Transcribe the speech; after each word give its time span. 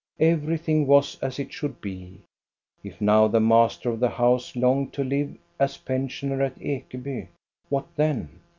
Everything 0.19 0.87
was 0.87 1.19
as 1.21 1.37
it 1.37 1.53
should 1.53 1.79
be. 1.79 2.21
If 2.83 2.99
now 2.99 3.27
the 3.27 3.39
master 3.39 3.91
of 3.91 3.99
the 3.99 4.09
house 4.09 4.55
longed 4.55 4.93
to 4.93 5.03
live 5.03 5.37
as 5.59 5.77
pen 5.77 6.07
sioner 6.07 6.43
at 6.43 6.57
Ekeby, 6.59 7.27
what 7.69 7.85
then? 7.95 8.29